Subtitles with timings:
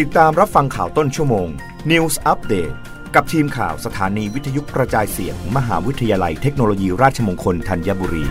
[0.00, 1.48] ติดตามรับฟังข่าวต้นชั่วโมง
[1.90, 2.74] News Update
[3.14, 8.24] กับทีมข่าวสถานีวิทยุกระจายเสียงมมหาวิทยาลัยเทคโนโลยีราชมงคลธัญบุรี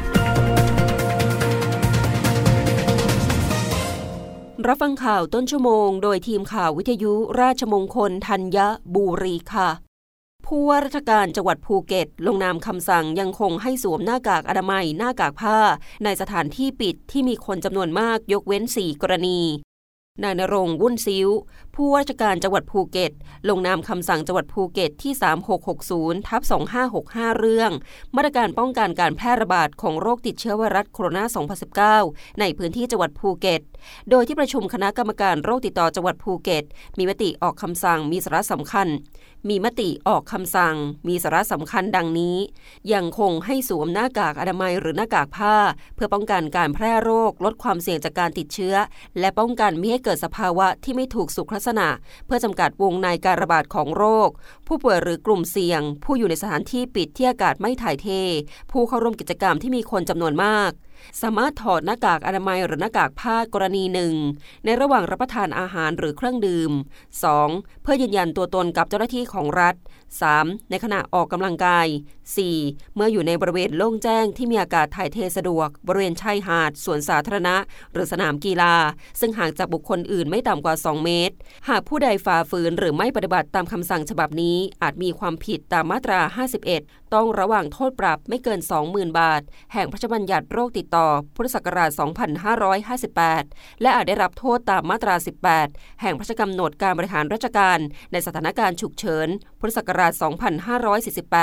[4.68, 8.58] รับฟังข่าวต้นชั่วโมง โดยทีมข่าววิทยุราชมงคลธัญ
[8.96, 9.70] บุรีค่ะ
[10.46, 15.58] ผู้ว่าราชการจังหวัดภูเก็ต ลงนามคำสั่งยังคงให้สวมหน้ากากอนามัยหน้ากากผ้า
[16.04, 19.42] ในสถานที่ปิดที่มีคนจำนวนมากยกเว้น 4 กรณี
[20.24, 21.30] นายณรงค์ วุ่นซิ้ว
[21.76, 23.12] ผู้ว่าราชการจังหวัดภูเก็ต
[23.50, 25.14] ลงนามคำสั่งจังหวัดภูเก็ตที่
[25.72, 26.42] 3660ทับ
[26.92, 27.72] 2565 เรื่อง
[28.16, 33.62] มาตรการป้องกันการแพร่ระบาดของโรคติดเชื้อไวรัสโคโรนา 2019 ในพื้นที่จังหวัดภูเก็ต
[34.10, 36.64] โดยที่ประชุมคณะกรรมการโรคติดต่อจังหวัดภูเก็ต
[36.98, 38.88] มีมติออกคำสั่งมีสาระสำคัญ
[39.50, 40.76] มีมติออกคำสั่ง
[41.08, 42.38] มีสาระสำคัญดังนี้
[42.94, 45.56] ยังคงให้สวมหน้ากากอนามัยหรือหน้ากากผ้า
[45.96, 48.76] เพื่อป้องกันการแพร่โรคลดความเสี่ยงจากการติดเชื้อ
[49.20, 51.88] และป้องกันไม่ให้เกิดสภาวะที่ไม่ถูกสุขลักษณะ
[52.26, 54.30] เพื่อจำกัดวงในการระบาดของโรค
[54.68, 58.08] ผู้ป่วยหรือกลุ่มเสี่ยง ผู้อยู่ในสถานที่ปิดที่อากาศไม่ถ่ายเท
[58.72, 60.72] ผู้เข้าร่วมกิจกรรมที่มีคนจำนวนมาก
[61.22, 64.14] สามารถถอดหน้ากากอนามัยหรือหน้ากากผ้ากรณีหนึ่ง
[64.66, 66.72] ในระหว่างรับประทานอาหารหรือเครื่องดื่ม
[67.28, 67.82] 2.
[67.84, 69.76] เพื่อยืนยันตัวตนกับเจ้าหน้าที่ของรัฐ
[70.22, 70.70] 3.
[70.70, 71.88] ในขณะออกกำลังกาย
[72.42, 72.96] 4.
[72.96, 77.56] เมื่ออยู่ในบริเวณโล่งแจ้งที่มีอากาศถ่ายเทสะดวก บริเวณชายหาดสวนสาธารณะ
[77.94, 78.76] หรือสนามกีฬา
[79.20, 81.36] ซึ่งห่างจากบุคคลอื่นไม่ต่ำกว่า 2 เมตร
[81.70, 86.20] หากผู้ใดฝ่าฝืนหรือไม่ปฏิบัติตามคำสั่งฉบับนี้ อาจมีความผิดตามมาตรา
[86.68, 89.42] 51 ต้องระหว่างโทษปรับไม่เกิน 20,000 บาท
[89.74, 91.90] แห่งพระราชบัญญัติโรคติดต่อ พุทธศักราช
[92.66, 95.16] 2558 และอาจได้รับโทษตามมาตรา
[95.58, 97.80] 18 แห่งพระราชกำหนดการบริหารราชการ
[98.12, 99.28] ในสถานการณ์ฉุกเฉิน
[99.60, 100.12] พุทธศักราช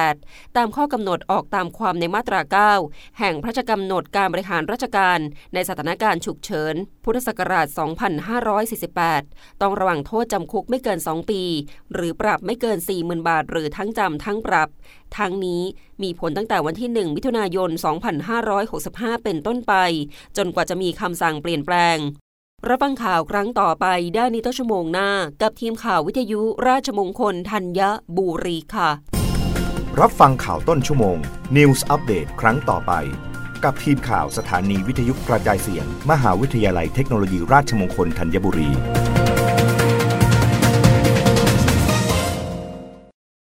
[0.03, 2.41] 2548 ตามข้อกำหนดออกตามความในมาตรา
[2.85, 5.19] 9 แห่งพระราชกำหนดการบริหารราชการ
[5.55, 6.75] ในสถานการณ์ฉุกเฉิน
[7.05, 7.67] พุทธศักราช
[9.05, 11.43] 2548 ต้องระวังโทษจำคุกไม่เกิน 2 ปี
[11.93, 14.69] หรือปรับไม่เกิน 40,000 บาท หรือทั้งจำทั้งปรับ
[15.19, 15.63] ทั้งนี้
[16.03, 17.71] มีผลตั้งแต่วันที่ 1 มิถุนายน
[18.47, 19.75] 2565 เป็นต้นไป
[20.37, 21.99] จนกว่าจะมีคำสั่งเปลี่ยนแปลง
[22.69, 25.11] รับฟังข่าวครั้งต่อไปได้ในต้นชั่วโมงหน้า
[25.43, 27.81] กับทีมข่าววิทยุราชมงคลธัญ
[28.17, 28.91] บุรีค่ะ
[30.01, 31.17] รับฟังข่าวต้นชั่วโมง
[31.57, 32.93] News อัปเดตครั้งต่อไป
[33.65, 38.71] กับทีมข่าวสถานีวิทยุกระจายเสียง มหาวิทยาลัยเทคโนโลยีราชมงคลธัญบุรี